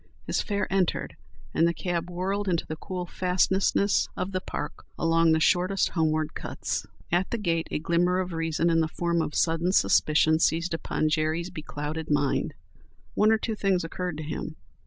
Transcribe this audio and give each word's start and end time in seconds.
His 0.25 0.41
fare 0.41 0.65
entered, 0.73 1.15
and 1.53 1.67
the 1.67 1.75
cab 1.75 2.09
whirled 2.09 2.47
into 2.47 2.65
the 2.65 2.75
cool 2.75 3.05
fastnesses 3.05 4.09
of 4.17 4.31
the 4.31 4.41
park 4.41 4.83
along 4.97 5.31
the 5.31 5.39
shortest 5.39 5.89
homeward 5.89 6.33
cuts. 6.33 6.87
At 7.11 7.29
the 7.29 7.37
gate 7.37 7.67
a 7.69 7.77
glimmer 7.77 8.17
of 8.19 8.33
reason 8.33 8.71
in 8.71 8.79
the 8.79 8.87
form 8.87 9.21
of 9.21 9.35
sudden 9.35 9.71
suspicion 9.71 10.39
seized 10.39 10.73
upon 10.73 11.09
Jerry's 11.09 11.51
beclouded 11.51 12.09
mind. 12.09 12.55
One 13.13 13.31
or 13.31 13.37
two 13.37 13.53
things 13.53 13.83
occurred 13.83 14.17
to 14.17 14.23
him. 14.23 14.55